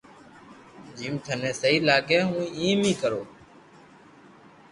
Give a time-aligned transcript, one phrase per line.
[0.97, 3.21] جيم ٿني سھي لاگي ھون ايم اي ڪرو